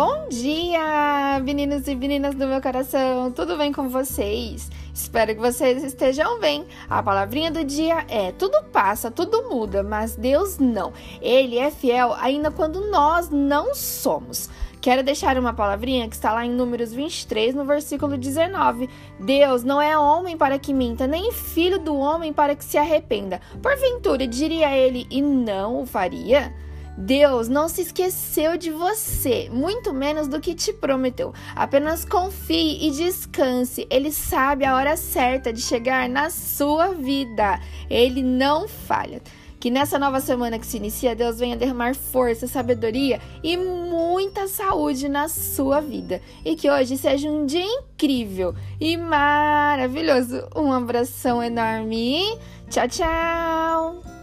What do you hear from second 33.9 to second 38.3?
sabe a hora certa de chegar na sua vida. Ele